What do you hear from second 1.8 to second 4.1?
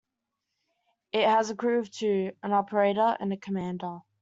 two, an operator and a commander.